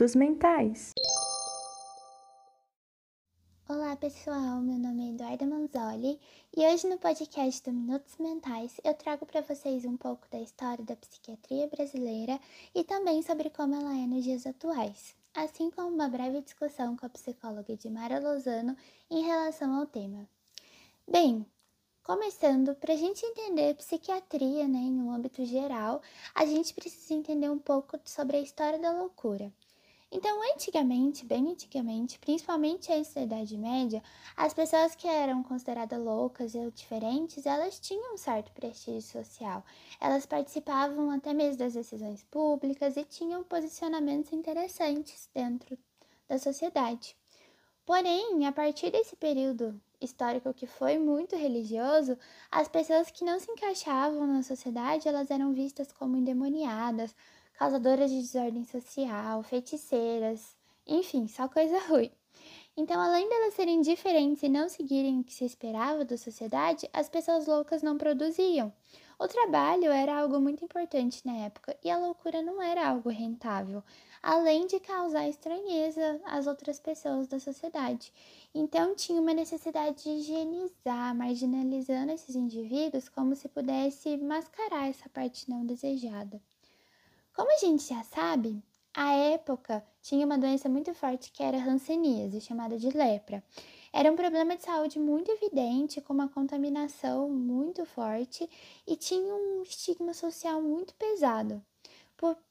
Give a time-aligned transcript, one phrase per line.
[0.00, 0.92] Minutos Mentais.
[3.68, 6.18] Olá pessoal, meu nome é Eduarda Manzoli
[6.56, 10.82] e hoje no podcast do Minutos Mentais eu trago para vocês um pouco da história
[10.86, 12.40] da psiquiatria brasileira
[12.74, 17.04] e também sobre como ela é nos dias atuais, assim como uma breve discussão com
[17.04, 18.74] a psicóloga Edmara Lozano
[19.10, 20.26] em relação ao tema.
[21.06, 21.44] Bem,
[22.02, 26.00] Começando, para a gente entender psiquiatria né, em um âmbito geral,
[26.34, 29.52] a gente precisa entender um pouco sobre a história da loucura.
[30.12, 34.02] Então, antigamente, bem antigamente, principalmente antes da Idade Média,
[34.36, 39.64] as pessoas que eram consideradas loucas ou diferentes, elas tinham um certo prestígio social.
[40.00, 45.78] Elas participavam até mesmo das decisões públicas e tinham posicionamentos interessantes dentro
[46.28, 47.16] da sociedade.
[47.86, 52.18] Porém, a partir desse período histórico que foi muito religioso,
[52.50, 57.14] as pessoas que não se encaixavam na sociedade, elas eram vistas como endemoniadas,
[57.60, 62.10] causadoras de desordem social, feiticeiras, enfim, só coisa ruim.
[62.74, 67.10] Então, além delas serem diferentes e não seguirem o que se esperava da sociedade, as
[67.10, 68.72] pessoas loucas não produziam.
[69.18, 73.84] O trabalho era algo muito importante na época e a loucura não era algo rentável,
[74.22, 78.10] além de causar estranheza às outras pessoas da sociedade.
[78.54, 85.50] Então, tinha uma necessidade de higienizar, marginalizando esses indivíduos como se pudesse mascarar essa parte
[85.50, 86.40] não desejada.
[87.40, 91.64] Como a gente já sabe, a época tinha uma doença muito forte que era a
[91.64, 93.42] hanseníase, chamada de lepra.
[93.90, 98.46] Era um problema de saúde muito evidente, com uma contaminação muito forte
[98.86, 101.64] e tinha um estigma social muito pesado.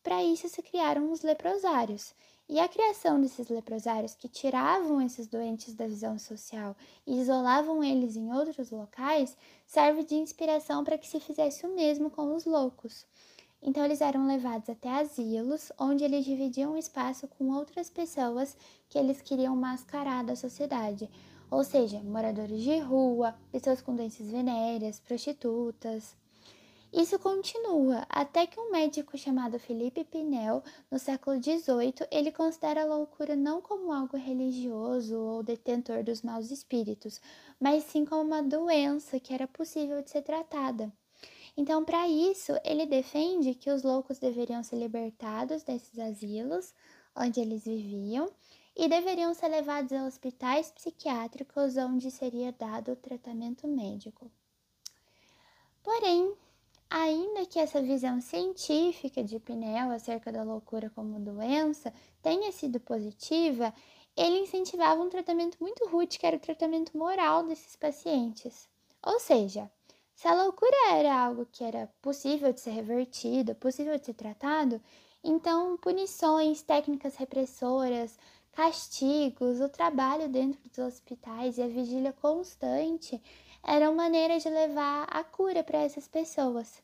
[0.01, 2.15] Para isso se criaram os leprosários.
[2.49, 8.15] E a criação desses leprosários que tiravam esses doentes da visão social e isolavam eles
[8.15, 13.05] em outros locais serve de inspiração para que se fizesse o mesmo com os loucos.
[13.61, 18.56] Então eles eram levados até asilos, onde eles dividiam espaço com outras pessoas
[18.88, 21.09] que eles queriam mascarar da sociedade,
[21.51, 26.16] ou seja, moradores de rua, pessoas com doenças venéreas, prostitutas.
[26.91, 32.85] Isso continua até que um médico chamado Felipe Pinel, no século XVIII, ele considera a
[32.85, 37.22] loucura não como algo religioso ou detentor dos maus espíritos,
[37.59, 40.91] mas sim como uma doença que era possível de ser tratada.
[41.59, 46.74] Então, para isso, ele defende que os loucos deveriam ser libertados desses asilos
[47.14, 48.31] onde eles viviam
[48.74, 54.31] e deveriam ser levados a hospitais psiquiátricos onde seria dado o tratamento médico.
[55.84, 56.34] Porém,
[56.90, 63.74] ainda que essa visão científica de Pinel acerca da loucura como doença tenha sido positiva,
[64.16, 68.70] ele incentivava um tratamento muito rude, que era o tratamento moral desses pacientes.
[69.03, 69.70] Ou seja,
[70.19, 74.81] se a loucura era algo que era possível de ser revertido, possível de ser tratado,
[75.24, 78.19] então punições, técnicas repressoras,
[78.52, 83.22] castigos, o trabalho dentro dos hospitais e a vigília constante
[83.63, 86.84] eram maneiras de levar a cura para essas pessoas.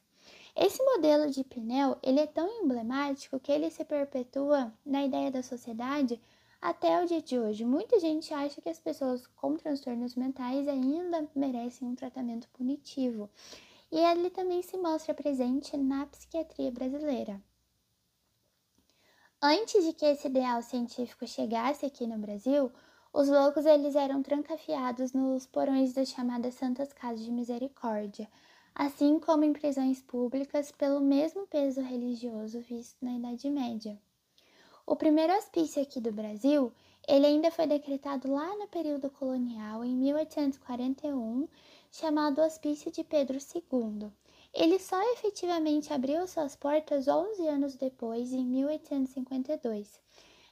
[0.55, 5.43] Esse modelo de Pinel, ele é tão emblemático que ele se perpetua na ideia da
[5.43, 6.21] sociedade
[6.65, 11.29] até o dia de hoje, muita gente acha que as pessoas com transtornos mentais ainda
[11.35, 13.29] merecem um tratamento punitivo.
[13.91, 17.39] E ele também se mostra presente na psiquiatria brasileira.
[19.39, 22.71] Antes de que esse ideal científico chegasse aqui no Brasil,
[23.13, 28.27] os loucos eles eram trancafiados nos porões das chamadas Santas Casas de Misericórdia,
[28.73, 34.01] assim como em prisões públicas pelo mesmo peso religioso visto na Idade Média.
[34.87, 36.71] O primeiro hospício aqui do Brasil,
[37.07, 41.47] ele ainda foi decretado lá no período colonial, em 1841,
[41.91, 44.11] chamado Hospício de Pedro II.
[44.53, 49.99] Ele só efetivamente abriu suas portas 11 anos depois, em 1852.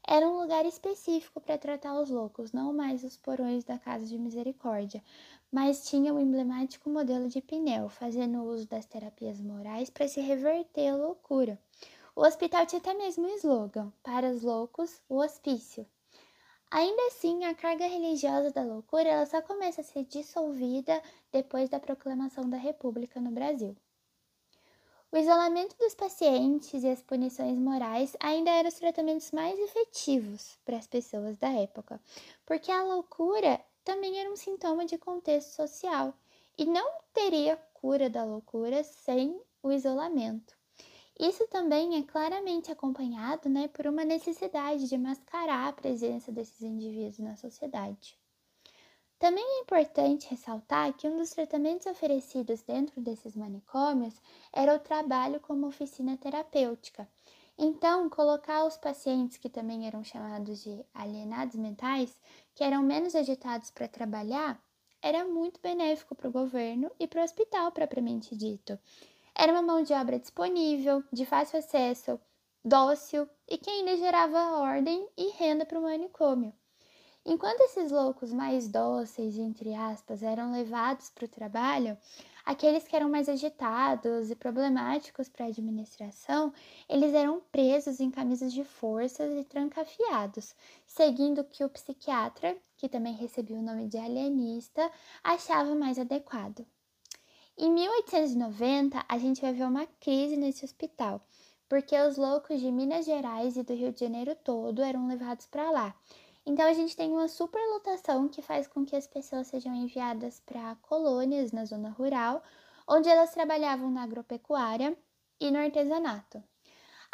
[0.06, 4.18] Era um lugar específico para tratar os loucos, não mais os porões da Casa de
[4.18, 5.04] Misericórdia,
[5.52, 10.88] mas tinha o emblemático modelo de Pinel, fazendo uso das terapias morais para se reverter
[10.88, 11.60] a loucura.
[12.16, 15.84] O hospital tinha até mesmo um slogan: Para os loucos, o hospício.
[16.70, 21.02] Ainda assim, a carga religiosa da loucura ela só começa a ser dissolvida
[21.32, 23.76] depois da proclamação da República no Brasil.
[25.12, 30.78] O isolamento dos pacientes e as punições morais ainda eram os tratamentos mais efetivos para
[30.78, 32.00] as pessoas da época,
[32.46, 36.14] porque a loucura também era um sintoma de contexto social
[36.58, 40.63] e não teria cura da loucura sem o isolamento.
[41.20, 47.20] Isso também é claramente acompanhado né, por uma necessidade de mascarar a presença desses indivíduos
[47.20, 48.18] na sociedade.
[49.20, 54.22] Também é importante ressaltar que um dos tratamentos oferecidos dentro desses manicômios
[54.52, 57.08] era o trabalho como oficina terapêutica.
[57.58, 62.20] Então, colocar os pacientes que também eram chamados de alienados mentais,
[62.54, 64.62] que eram menos agitados para trabalhar,
[65.02, 68.78] era muito benéfico para o governo e para o hospital propriamente dito.
[69.36, 72.20] Era uma mão de obra disponível, de fácil acesso,
[72.64, 76.54] dócil e que ainda gerava ordem e renda para o manicômio.
[77.26, 81.98] Enquanto esses loucos mais dóceis, entre aspas, eram levados para o trabalho,
[82.46, 86.54] aqueles que eram mais agitados e problemáticos para a administração,
[86.88, 90.54] eles eram presos em camisas de forças e trancafiados,
[90.86, 94.92] seguindo o que o psiquiatra, que também recebia o nome de alienista,
[95.24, 96.66] achava mais adequado.
[97.56, 101.22] Em 1890, a gente vai ver uma crise nesse hospital,
[101.70, 105.70] porque os loucos de Minas Gerais e do Rio de Janeiro todo eram levados para
[105.70, 105.96] lá.
[106.48, 110.76] Então a gente tem uma superlotação que faz com que as pessoas sejam enviadas para
[110.82, 112.42] colônias na zona rural,
[112.88, 114.98] onde elas trabalhavam na agropecuária
[115.40, 116.44] e no artesanato.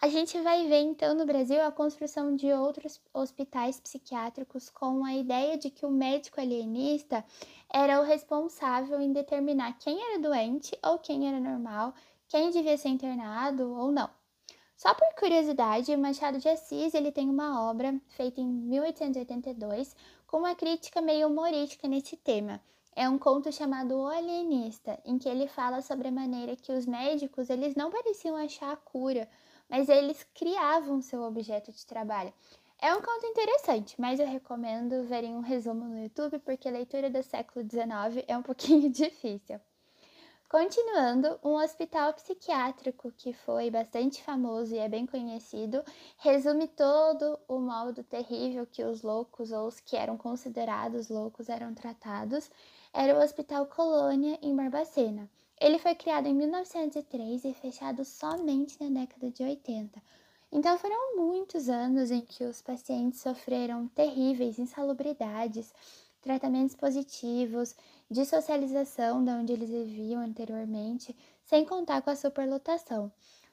[0.02, 5.14] A gente vai ver então no Brasil a construção de outros hospitais psiquiátricos com a
[5.14, 7.26] ideia de que o médico alienista
[7.70, 11.94] era o responsável em determinar quem era doente ou quem era normal,
[12.30, 14.10] quem devia ser internado ou não.
[14.74, 19.94] Só por curiosidade, Machado de Assis ele tem uma obra feita em 1882
[20.26, 22.62] com uma crítica meio humorística nesse tema.
[22.96, 26.86] É um conto chamado O Alienista, em que ele fala sobre a maneira que os
[26.86, 29.28] médicos eles não pareciam achar a cura
[29.70, 32.34] mas eles criavam seu objeto de trabalho.
[32.82, 37.10] É um conto interessante, mas eu recomendo verem um resumo no YouTube porque a leitura
[37.10, 39.60] do século XIX é um pouquinho difícil.
[40.50, 45.84] Continuando, um hospital psiquiátrico que foi bastante famoso e é bem conhecido
[46.18, 51.76] resume todo o modo terrível que os loucos ou os que eram considerados loucos eram
[51.76, 52.50] tratados.
[52.92, 55.30] Era o Hospital Colônia em Barbacena.
[55.60, 60.02] Ele foi criado em 1903 e fechado somente na década de 80.
[60.52, 65.74] Então foram muitos anos em que os pacientes sofreram terríveis insalubridades,
[66.22, 67.76] tratamentos positivos,
[68.10, 73.12] dissocialização de onde eles viviam anteriormente, sem contar com a superlotação.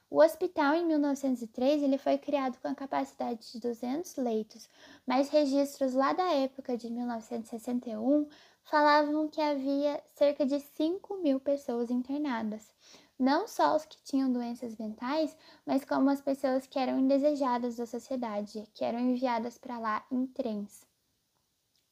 [0.09, 4.69] O hospital, em 1903, ele foi criado com a capacidade de 200 leitos,
[5.05, 8.29] mas registros lá da época de 1961
[8.66, 12.74] falavam que havia cerca de 5 mil pessoas internadas.
[13.18, 15.34] Não só os que tinham doenças mentais,
[15.64, 20.26] mas como as pessoas que eram indesejadas da sociedade, que eram enviadas para lá em
[20.26, 20.84] trens.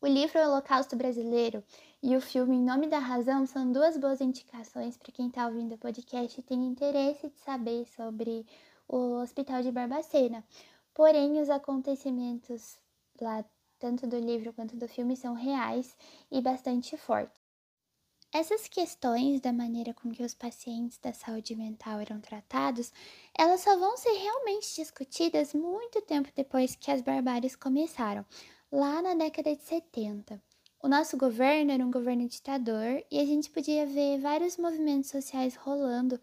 [0.03, 1.65] O livro Holocausto Brasileiro
[2.03, 5.77] e o filme Em Nome da Razão são duas boas indicações para quem está ouvindo
[5.77, 8.45] o podcast e tem interesse de saber sobre
[8.87, 10.45] o Hospital de Barbacena.
[10.93, 12.79] Porém, os acontecimentos
[13.19, 13.43] lá
[13.85, 15.95] tanto do livro quanto do filme, são reais
[16.31, 17.39] e bastante fortes.
[18.33, 22.91] Essas questões da maneira com que os pacientes da saúde mental eram tratados,
[23.39, 28.25] elas só vão ser realmente discutidas muito tempo depois que as barbáries começaram,
[28.73, 30.43] lá na década de 70.
[30.83, 35.57] O nosso governo era um governo ditador e a gente podia ver vários movimentos sociais
[35.57, 36.19] rolando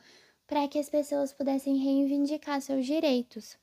[0.48, 3.61] para que as pessoas pudessem reivindicar seus direitos.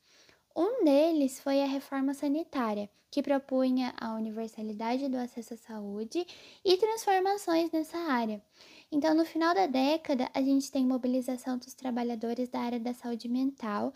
[0.61, 6.27] Um deles foi a reforma sanitária, que propunha a universalidade do acesso à saúde
[6.65, 8.43] e transformações nessa área.
[8.91, 13.29] Então, no final da década, a gente tem mobilização dos trabalhadores da área da saúde
[13.29, 13.93] mental.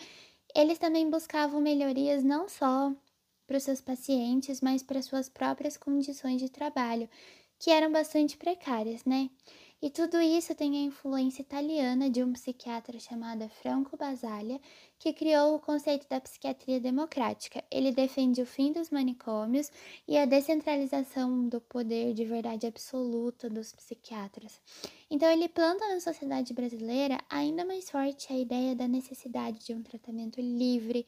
[0.55, 2.93] Eles também buscavam melhorias não só
[3.45, 7.09] para os seus pacientes, mas para suas próprias condições de trabalho,
[7.59, 9.29] que eram bastante precárias, né?
[9.83, 14.57] E tudo isso tem a influência italiana de um psiquiatra chamado Franco Basaglia,
[14.97, 17.61] que criou o conceito da psiquiatria democrática.
[17.69, 19.69] Ele defende o fim dos manicômios
[20.07, 24.61] e a descentralização do poder de verdade absoluta dos psiquiatras.
[25.11, 29.83] Então, ele planta na sociedade brasileira ainda mais forte a ideia da necessidade de um
[29.83, 31.05] tratamento livre,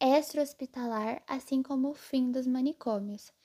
[0.00, 3.35] extra-hospitalar, assim como o fim dos manicômios.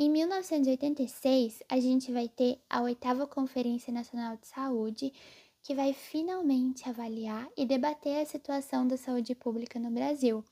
[0.00, 5.12] Em 1986, a gente vai ter a oitava Conferência Nacional de Saúde,
[5.60, 10.44] que vai finalmente avaliar e debater a situação da saúde pública no Brasil,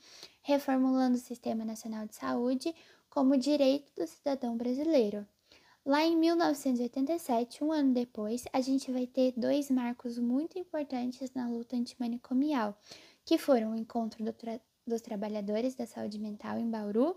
[0.42, 2.74] reformulando o Sistema Nacional de Saúde
[3.08, 5.24] como direito do cidadão brasileiro.
[5.84, 11.48] Lá em 1987, um ano depois, a gente vai ter dois marcos muito importantes na
[11.48, 12.76] luta antimanicomial,
[13.24, 17.16] que foram o encontro do tra dos trabalhadores da saúde mental em Bauru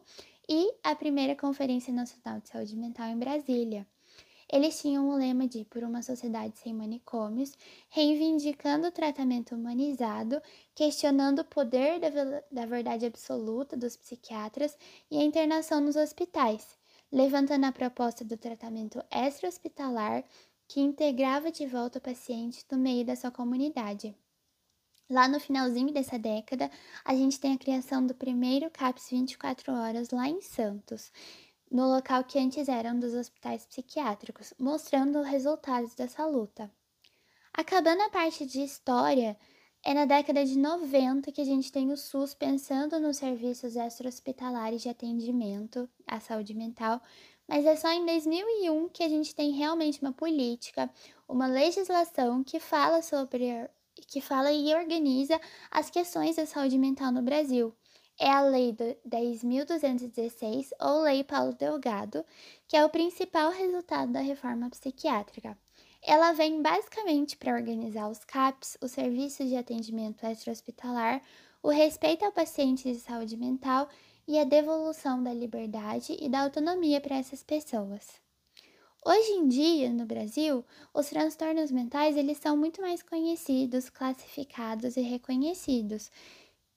[0.50, 3.86] e a primeira Conferência Nacional de Saúde Mental em Brasília.
[4.52, 7.56] Eles tinham o lema de Por uma Sociedade Sem Manicômios,
[7.88, 10.42] reivindicando o tratamento humanizado,
[10.74, 12.10] questionando o poder da,
[12.52, 14.76] da verdade absoluta dos psiquiatras
[15.12, 16.76] e a internação nos hospitais,
[17.12, 20.24] levantando a proposta do tratamento extra-hospitalar
[20.68, 24.16] que integrava de volta o paciente no meio da sua comunidade.
[25.10, 26.70] Lá no finalzinho dessa década,
[27.04, 31.12] a gente tem a criação do primeiro CAPS 24 horas lá em Santos,
[31.72, 36.72] no local que antes era um dos hospitais psiquiátricos, mostrando os resultados dessa luta.
[37.52, 39.36] Acabando a parte de história,
[39.84, 44.84] é na década de 90 que a gente tem o SUS pensando nos serviços extra-hospitalares
[44.84, 47.02] de atendimento à saúde mental,
[47.48, 50.88] mas é só em 2001 que a gente tem realmente uma política,
[51.28, 53.68] uma legislação que fala sobre
[54.08, 55.40] que fala e organiza
[55.70, 57.74] as questões da saúde mental no Brasil.
[58.20, 58.76] É a Lei
[59.08, 62.26] 10.216, ou Lei Paulo Delgado,
[62.68, 65.58] que é o principal resultado da reforma psiquiátrica.
[66.02, 71.22] Ela vem basicamente para organizar os CAPs, os serviços de atendimento extra-hospitalar,
[71.62, 73.90] o respeito ao paciente de saúde mental
[74.28, 78.29] e a devolução da liberdade e da autonomia para essas pessoas.
[79.06, 80.64] Hoje em dia, no Brasil,
[80.94, 86.12] os transtornos mentais eles são muito mais conhecidos, classificados e reconhecidos.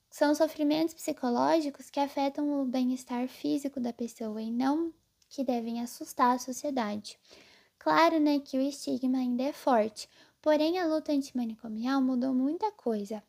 [0.08, 4.92] São sofrimentos psicológicos que afetam o bem-estar físico da pessoa e não
[5.28, 7.18] que devem assustar a sociedade.
[7.76, 10.08] Claro, né, que o estigma ainda é forte,
[10.40, 13.20] porém a luta antimanicomial mudou muita coisa.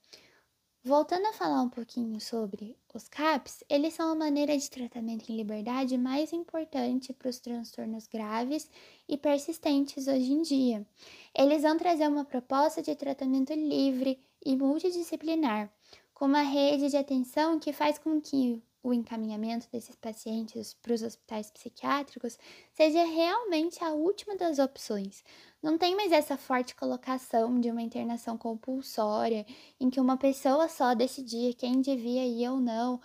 [0.86, 5.38] Voltando a falar um pouquinho sobre os CAPs, eles são a maneira de tratamento em
[5.38, 8.70] liberdade mais importante para os transtornos graves
[9.08, 10.86] e persistentes hoje em dia.
[11.34, 15.74] Eles vão trazer uma proposta de tratamento livre e multidisciplinar,
[16.14, 21.02] com uma rede de atenção que faz com que o encaminhamento desses pacientes para os
[21.02, 22.38] hospitais psiquiátricos
[22.74, 25.24] seja realmente a última das opções.
[25.62, 29.46] Não tem mais essa forte colocação de uma internação compulsória,
[29.80, 33.00] em que uma pessoa só decidia quem devia ir ou não.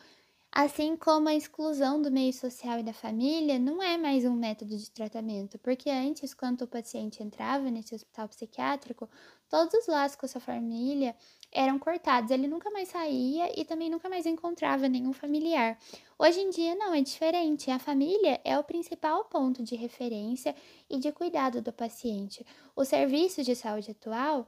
[0.50, 4.76] Assim como a exclusão do meio social e da família não é mais um método
[4.76, 9.08] de tratamento, porque antes, quando o paciente entrava nesse hospital psiquiátrico,
[9.48, 11.14] todos os laços com a sua família
[11.50, 15.78] eram cortados, ele nunca mais saía e também nunca mais encontrava nenhum familiar.
[16.18, 20.54] Hoje em dia não é diferente, a família é o principal ponto de referência
[20.90, 22.44] e de cuidado do paciente.
[22.76, 24.46] Os serviços de saúde atual,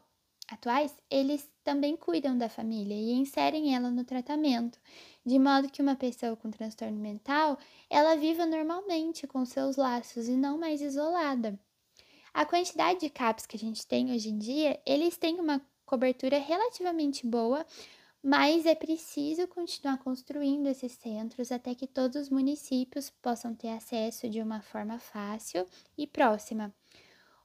[0.51, 4.79] atuais, eles também cuidam da família e inserem ela no tratamento,
[5.25, 7.57] de modo que uma pessoa com transtorno mental,
[7.89, 11.59] ela viva normalmente com seus laços e não mais isolada.
[12.33, 16.39] A quantidade de CAPs que a gente tem hoje em dia, eles têm uma cobertura
[16.39, 17.67] relativamente boa,
[18.23, 24.29] mas é preciso continuar construindo esses centros até que todos os municípios possam ter acesso
[24.29, 26.73] de uma forma fácil e próxima.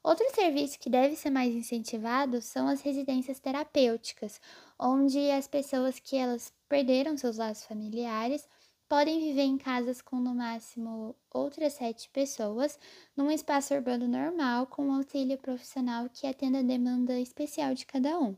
[0.04, 4.39] Outro serviço que deve ser mais incentivado são as residências terapêuticas,
[4.77, 8.48] onde as pessoas que elas perderam seus laços familiares
[8.88, 12.80] podem viver em casas com no máximo outras sete pessoas,
[13.15, 18.36] num espaço urbano normal, com auxílio profissional que atenda a demanda especial de cada um.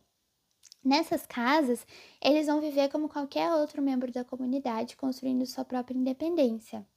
[0.84, 1.86] Nessas casas,
[2.22, 6.88] eles vão viver como qualquer outro membro da comunidade, construindo sua própria independência.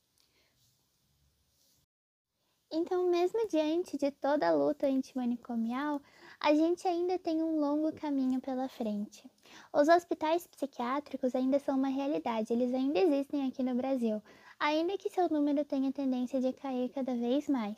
[2.73, 6.00] Então, mesmo diante de toda a luta antimanicomial,
[6.40, 9.30] a gente ainda tem um longo caminho pela frente.
[9.75, 14.23] Os hospitais psiquiátricos ainda são uma realidade, eles ainda existem aqui no Brasil,
[14.59, 17.76] ainda que seu número tenha tendência de cair cada vez mais.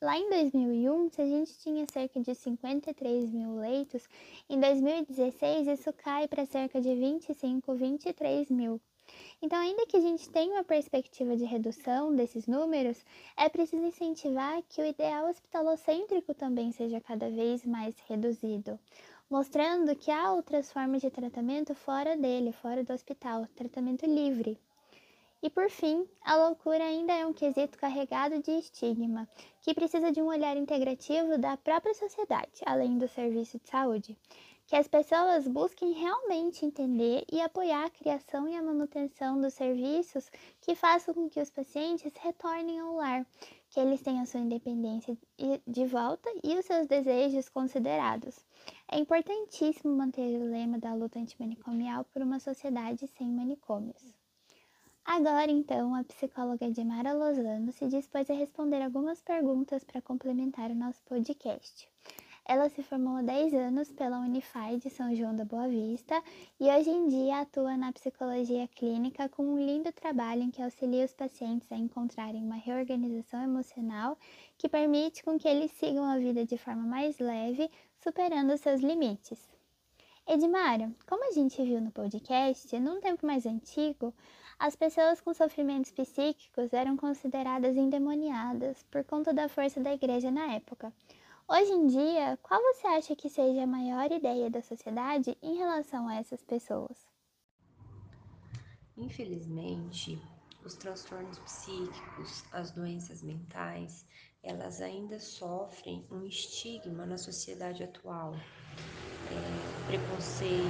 [0.00, 4.08] Lá em 2001, se a gente tinha cerca de 53 mil leitos,
[4.48, 8.80] em 2016 isso cai para cerca de 25, 23 mil.
[9.40, 13.04] Então, ainda que a gente tenha uma perspectiva de redução desses números,
[13.36, 18.78] é preciso incentivar que o ideal hospitalocêntrico também seja cada vez mais reduzido,
[19.30, 24.58] mostrando que há outras formas de tratamento fora dele, fora do hospital, tratamento livre.
[25.40, 29.28] E por fim, a loucura ainda é um quesito carregado de estigma,
[29.60, 34.16] que precisa de um olhar integrativo da própria sociedade, além do serviço de saúde.
[34.68, 40.30] Que as pessoas busquem realmente entender e apoiar a criação e a manutenção dos serviços
[40.60, 43.26] que façam com que os pacientes retornem ao lar,
[43.70, 45.16] que eles tenham sua independência
[45.66, 48.44] de volta e os seus desejos considerados.
[48.92, 54.14] É importantíssimo manter o lema da luta antimanicomial por uma sociedade sem manicômios.
[55.02, 60.74] Agora, então, a psicóloga Edmara Lozano se dispôs a responder algumas perguntas para complementar o
[60.74, 61.88] nosso podcast.
[62.50, 66.22] Ela se formou há 10 anos pela Unify de São João da Boa Vista
[66.58, 71.04] e hoje em dia atua na psicologia clínica com um lindo trabalho em que auxilia
[71.04, 74.16] os pacientes a encontrarem uma reorganização emocional
[74.56, 77.70] que permite com que eles sigam a vida de forma mais leve,
[78.02, 79.46] superando seus limites.
[80.26, 84.14] Edmara, como a gente viu no podcast, num tempo mais antigo,
[84.58, 90.54] as pessoas com sofrimentos psíquicos eram consideradas endemoniadas por conta da força da igreja na
[90.54, 90.90] época.
[91.50, 96.06] Hoje em dia, qual você acha que seja a maior ideia da sociedade em relação
[96.06, 97.08] a essas pessoas?
[98.98, 100.20] Infelizmente,
[100.62, 104.04] os transtornos psíquicos, as doenças mentais,
[104.42, 108.34] elas ainda sofrem um estigma na sociedade atual.
[109.30, 110.68] É, preconceito,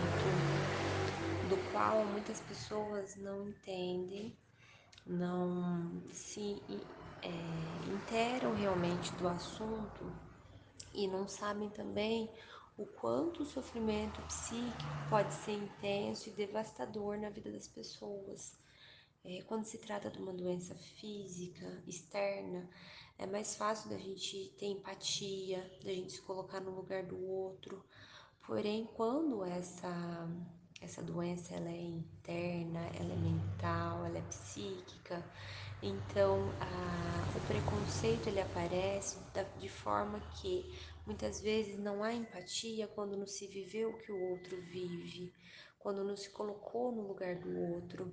[1.48, 4.32] do qual muitas pessoas não entendem,
[5.04, 6.62] não se
[7.20, 7.28] é,
[7.92, 10.27] interam realmente do assunto
[10.98, 12.28] e não sabem também
[12.76, 18.52] o quanto o sofrimento psíquico pode ser intenso e devastador na vida das pessoas.
[19.24, 22.68] É, quando se trata de uma doença física, externa,
[23.16, 27.84] é mais fácil da gente ter empatia, da gente se colocar no lugar do outro.
[28.44, 30.28] Porém, quando essa
[30.80, 35.24] essa doença ela é interna, ela é mental, ela é psíquica,
[35.82, 40.64] então a, o preconceito ele aparece da, de forma que
[41.06, 45.32] muitas vezes não há empatia quando não se viveu o que o outro vive,
[45.78, 48.12] quando não se colocou no lugar do outro.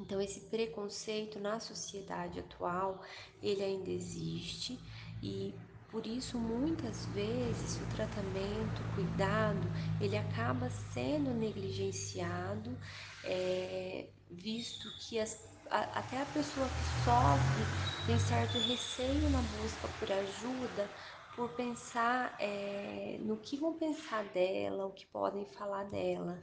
[0.00, 3.00] Então esse preconceito na sociedade atual
[3.42, 4.78] ele ainda existe
[5.22, 5.54] e
[5.94, 12.76] por isso, muitas vezes, o tratamento, o cuidado, ele acaba sendo negligenciado,
[13.22, 17.64] é, visto que as, até a pessoa que sofre
[18.06, 20.90] tem certo receio na busca por ajuda,
[21.34, 26.42] por pensar é, no que vão pensar dela, o que podem falar dela.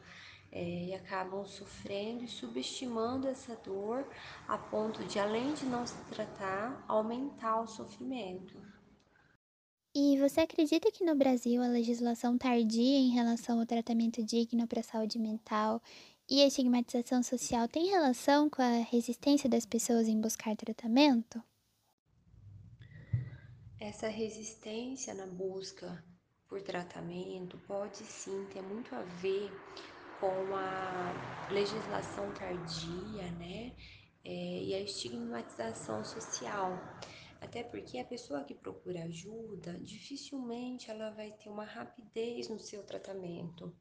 [0.53, 4.05] É, e acabam sofrendo e subestimando essa dor
[4.49, 8.53] a ponto de, além de não se tratar, aumentar o sofrimento.
[9.93, 14.79] E você acredita que no Brasil a legislação tardia em relação ao tratamento digno para
[14.79, 15.81] a saúde mental
[16.31, 21.43] e a estigmatização social tem relação com a resistência das pessoas em buscar tratamento?
[23.77, 26.01] Essa resistência na busca
[26.47, 29.51] por tratamento pode sim ter muito a ver
[30.21, 33.75] com a legislação tardia, né?
[34.23, 36.79] É, e a estigmatização social.
[37.41, 42.83] Até porque a pessoa que procura ajuda, dificilmente ela vai ter uma rapidez no seu
[42.83, 43.75] tratamento.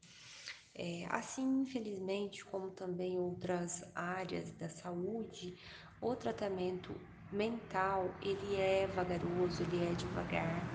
[0.73, 5.55] É, assim, infelizmente, como também outras áreas da saúde,
[5.99, 6.99] o tratamento
[7.31, 10.69] mental ele é vagaroso, ele é devagar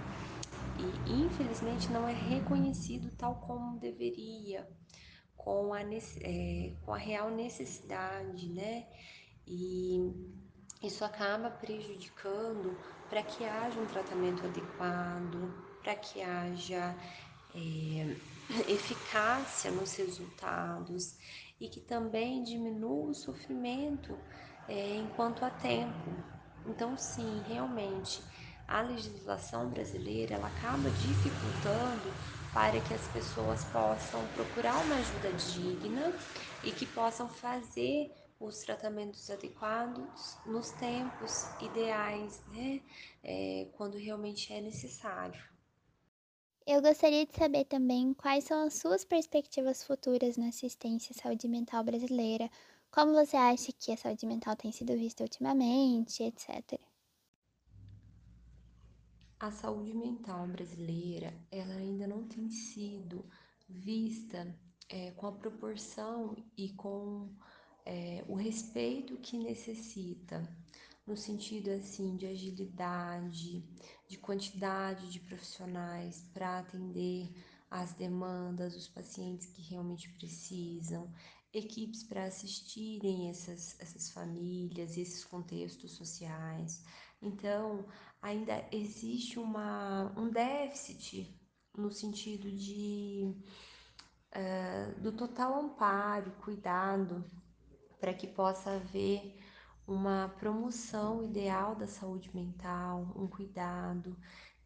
[0.78, 4.68] e infelizmente não é reconhecido tal como deveria,
[5.36, 8.86] com a, é, com a real necessidade, né?
[9.46, 10.00] E
[10.82, 16.96] isso acaba prejudicando para que haja um tratamento adequado, para que haja
[17.54, 18.16] é,
[18.68, 21.16] eficácia nos resultados
[21.60, 24.22] e que também diminua o sofrimento
[24.68, 26.24] é, enquanto há tempo.
[26.64, 28.28] Então, sim, realmente,
[28.66, 32.16] a legislação brasileira ela acaba dificultando
[32.52, 36.16] para que as pessoas possam procurar uma ajuda digna
[36.62, 42.82] e que possam fazer os tratamentos adequados nos tempos ideais, né?
[43.22, 45.55] É, quando realmente é necessário.
[46.68, 51.46] Eu gostaria de saber também quais são as suas perspectivas futuras na assistência à saúde
[51.46, 52.50] mental brasileira,
[52.90, 56.80] como você acha que a saúde mental tem sido vista ultimamente, etc.
[59.38, 63.24] A saúde mental brasileira, ela ainda não tem sido
[63.68, 64.52] vista
[64.88, 67.30] é, com a proporção e com
[67.84, 70.42] é, o respeito que necessita,
[71.06, 73.64] no sentido assim de agilidade,
[74.08, 77.32] de quantidade de profissionais para atender
[77.70, 81.12] as demandas dos pacientes que realmente precisam,
[81.52, 86.84] equipes para assistirem essas, essas famílias, esses contextos sociais.
[87.22, 87.86] Então,
[88.20, 91.34] ainda existe uma, um déficit
[91.76, 93.34] no sentido de
[94.34, 97.24] uh, do total amparo, cuidado
[98.00, 99.38] para que possa haver
[99.86, 104.16] uma promoção ideal da saúde mental, um cuidado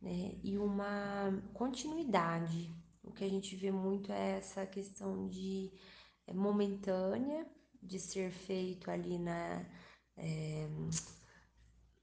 [0.00, 2.74] né, e uma continuidade.
[3.02, 5.70] O que a gente vê muito é essa questão de
[6.26, 7.46] é, momentânea,
[7.82, 9.66] de ser feito ali na,
[10.16, 10.68] é,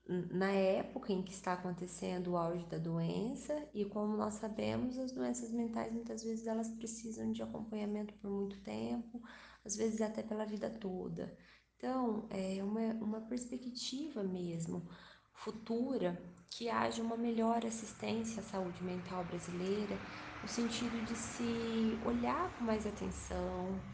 [0.08, 5.12] na época em que está acontecendo o auge da doença e como nós sabemos, as
[5.12, 9.22] doenças mentais muitas vezes elas precisam de acompanhamento por muito tempo,
[9.66, 11.36] às vezes até pela vida toda.
[11.78, 14.88] Então, é uma, uma perspectiva mesmo
[15.32, 20.02] futura que haja uma melhor assistência à saúde mental brasileira,
[20.42, 23.86] no sentido de se olhar com mais atenção,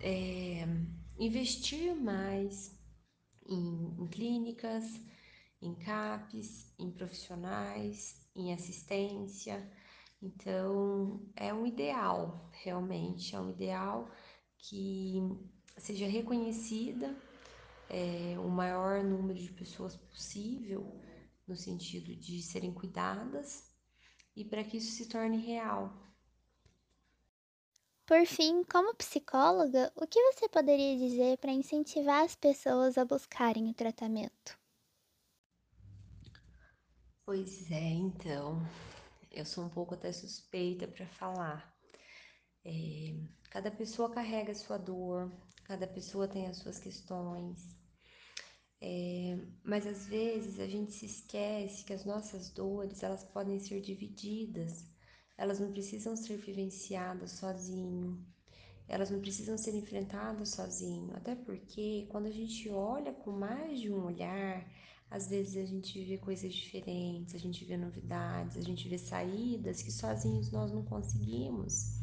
[0.00, 0.66] é,
[1.18, 2.74] investir mais
[3.46, 4.84] em, em clínicas,
[5.60, 9.70] em CAPs, em profissionais, em assistência.
[10.22, 14.10] Então, é um ideal, realmente, é um ideal
[14.58, 15.20] que
[15.78, 17.14] seja reconhecida
[17.88, 21.00] é, o maior número de pessoas possível,
[21.46, 23.72] no sentido de serem cuidadas,
[24.36, 25.92] e para que isso se torne real.
[28.06, 33.68] Por fim, como psicóloga, o que você poderia dizer para incentivar as pessoas a buscarem
[33.68, 34.58] o tratamento?
[37.24, 38.66] Pois é, então,
[39.30, 41.76] eu sou um pouco até suspeita para falar.
[42.64, 43.14] É,
[43.50, 45.30] cada pessoa carrega a sua dor,
[45.68, 47.76] cada pessoa tem as suas questões,
[48.80, 53.82] é, mas às vezes a gente se esquece que as nossas dores elas podem ser
[53.82, 54.86] divididas,
[55.36, 58.24] elas não precisam ser vivenciadas sozinho,
[58.88, 63.92] elas não precisam ser enfrentadas sozinho, até porque quando a gente olha com mais de
[63.92, 64.66] um olhar,
[65.10, 69.82] às vezes a gente vê coisas diferentes, a gente vê novidades, a gente vê saídas
[69.82, 71.97] que sozinhos nós não conseguimos.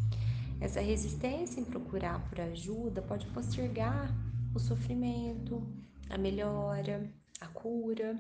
[0.60, 4.10] Essa resistência em procurar por ajuda pode postergar
[4.54, 5.62] o sofrimento,
[6.10, 8.18] a melhora, a cura.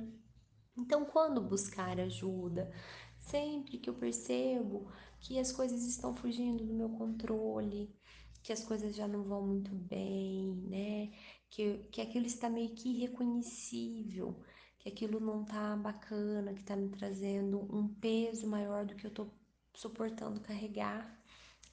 [0.78, 2.72] Então, quando buscar ajuda?
[3.20, 7.96] Sempre que eu percebo que as coisas estão fugindo do meu controle,
[8.44, 11.12] que as coisas já não vão muito bem, né?
[11.50, 14.40] Que, que aquilo está meio que irreconhecível,
[14.78, 19.12] que aquilo não tá bacana, que tá me trazendo um peso maior do que eu
[19.12, 19.28] tô
[19.74, 21.15] suportando carregar.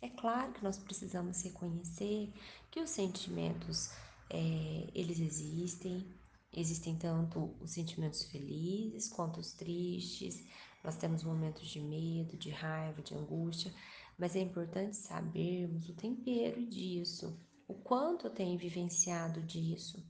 [0.03, 2.29] É claro que nós precisamos reconhecer
[2.73, 3.89] que os sentimentos
[4.29, 6.05] é, eles existem,
[6.53, 10.45] existem tanto os sentimentos felizes quanto os tristes.
[10.83, 13.73] Nós temos momentos de medo, de raiva, de angústia,
[14.19, 20.05] mas é importante sabermos o tempero disso, o quanto eu tenho vivenciado disso.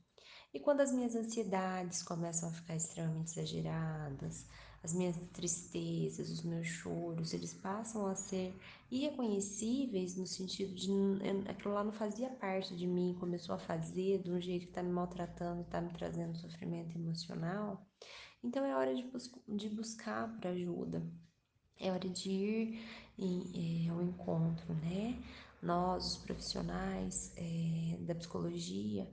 [0.54, 4.46] E quando as minhas ansiedades começam a ficar extremamente exageradas,
[4.82, 8.54] as minhas tristezas, os meus choros, eles passam a ser
[8.90, 10.90] irreconhecíveis no sentido de
[11.48, 14.82] aquilo lá não fazia parte de mim, começou a fazer de um jeito que está
[14.82, 17.86] me maltratando, está me trazendo sofrimento emocional.
[18.42, 21.00] Então é hora de, bus de buscar por ajuda,
[21.78, 22.84] é hora de ir
[23.16, 25.22] em, é, ao encontro, né?
[25.62, 29.08] Nós, os profissionais é, da psicologia,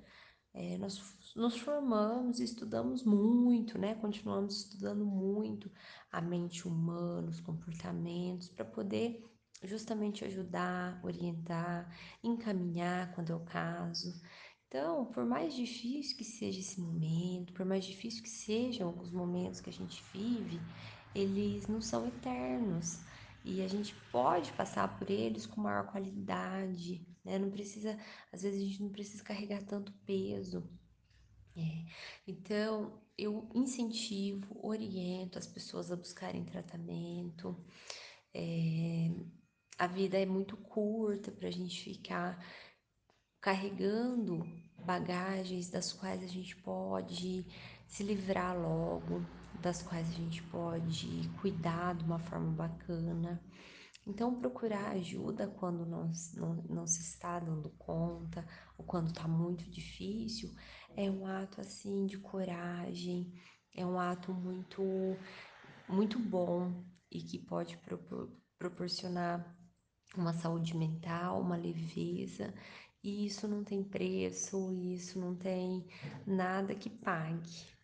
[0.60, 1.02] é, nós
[1.38, 3.96] nos formamos, estudamos muito, né?
[3.96, 5.72] Continuamos estudando muito
[6.12, 9.26] a mente humana, os comportamentos, para poder
[9.64, 11.90] justamente ajudar, orientar,
[12.22, 14.22] encaminhar quando é o caso.
[14.68, 19.62] Então, por mais difícil que seja esse momento, por mais difícil que sejam os momentos
[19.62, 20.60] que a gente vive,
[21.16, 23.00] eles não são eternos
[23.46, 27.38] e a gente pode passar por eles com maior qualidade, né?
[27.40, 27.98] Não precisa,
[28.32, 30.68] às vezes a gente não precisa carregar tanto peso.
[31.56, 31.86] É.
[32.28, 37.56] Então, eu incentivo, oriento as pessoas a buscarem tratamento.
[38.34, 39.12] É,
[39.78, 42.44] a vida é muito curta para a gente ficar
[43.42, 44.46] carregando
[44.86, 47.46] bagagens das quais a gente pode
[47.88, 49.26] se livrar logo,
[49.62, 53.42] das quais a gente pode cuidar de uma forma bacana.
[54.10, 58.44] Então, procurar ajuda quando não, não, não se está dando conta
[58.76, 60.52] ou quando está muito difícil
[60.98, 63.32] é um ato assim de coragem,
[63.76, 64.82] é um ato muito,
[65.88, 69.56] muito bom e que pode propor, proporcionar
[70.18, 72.52] uma saúde mental, uma leveza,
[73.04, 75.86] e isso não tem preço, isso não tem
[76.26, 77.79] nada que pague.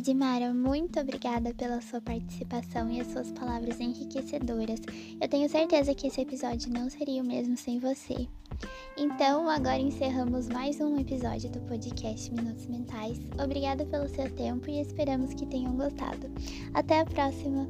[0.00, 4.80] Edmara, muito obrigada pela sua participação e as suas palavras enriquecedoras.
[5.20, 8.26] Eu tenho certeza que esse episódio não seria o mesmo sem você.
[8.96, 13.20] Então, agora encerramos mais um episódio do podcast Minutos Mentais.
[13.38, 16.30] Obrigada pelo seu tempo e esperamos que tenham gostado.
[16.72, 17.68] Até a próxima!